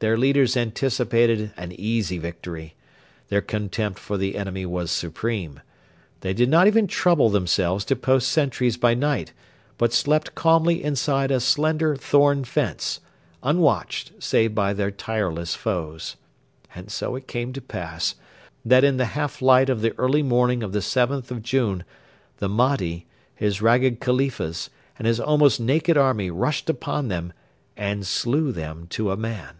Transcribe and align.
Their 0.00 0.16
leaders 0.16 0.56
anticipated 0.56 1.52
an 1.56 1.72
easy 1.72 2.18
victory. 2.18 2.76
Their 3.30 3.40
contempt 3.40 3.98
for 3.98 4.16
the 4.16 4.36
enemy 4.36 4.64
was 4.64 4.92
supreme. 4.92 5.58
They 6.20 6.32
did 6.32 6.48
not 6.48 6.68
even 6.68 6.86
trouble 6.86 7.30
themselves 7.30 7.84
to 7.86 7.96
post 7.96 8.28
sentries 8.30 8.76
by 8.76 8.94
night, 8.94 9.32
but 9.76 9.92
slept 9.92 10.36
calmly 10.36 10.84
inside 10.84 11.32
a 11.32 11.40
slender 11.40 11.96
thorn 11.96 12.44
fence, 12.44 13.00
unwatched 13.42 14.12
save 14.20 14.54
by 14.54 14.72
their 14.72 14.92
tireless 14.92 15.56
foes. 15.56 16.14
And 16.76 16.92
so 16.92 17.16
it 17.16 17.26
came 17.26 17.52
to 17.54 17.60
pass 17.60 18.14
that 18.64 18.84
in 18.84 18.98
the 18.98 19.06
half 19.16 19.42
light 19.42 19.68
of 19.68 19.80
the 19.80 19.98
early 19.98 20.22
morning 20.22 20.62
of 20.62 20.70
the 20.70 20.78
7th 20.78 21.32
of 21.32 21.42
June 21.42 21.82
the 22.36 22.48
Mahdi, 22.48 23.08
his 23.34 23.60
ragged 23.60 23.98
Khalifas, 23.98 24.70
and 24.96 25.08
his 25.08 25.18
almost 25.18 25.58
naked 25.58 25.96
army 25.96 26.30
rushed 26.30 26.70
upon 26.70 27.08
them, 27.08 27.32
and 27.76 28.06
slew 28.06 28.52
them 28.52 28.86
to 28.90 29.10
a 29.10 29.16
man. 29.16 29.54